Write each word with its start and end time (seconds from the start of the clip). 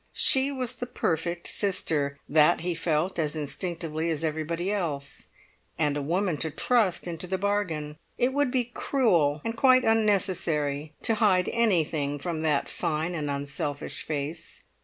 She 0.15 0.51
was 0.51 0.73
the 0.73 0.87
perfect 0.87 1.47
sister—that 1.47 2.61
he 2.61 2.73
felt 2.73 3.19
as 3.19 3.35
instinctively 3.35 4.09
as 4.09 4.23
everybody 4.23 4.71
else—and 4.71 5.95
a 5.95 6.01
woman 6.01 6.37
to 6.37 6.49
trust 6.49 7.05
into 7.05 7.27
the 7.27 7.37
bargain. 7.37 7.99
It 8.17 8.33
would 8.33 8.49
be 8.49 8.71
cruel 8.73 9.41
and 9.45 9.55
quite 9.55 9.83
unnecessary 9.83 10.95
to 11.03 11.13
hide 11.21 11.49
anything 11.49 12.17
from 12.17 12.41
that 12.41 12.67
fine 12.67 13.13
and 13.13 13.29
unselfish 13.29 14.01
face. 14.01 14.63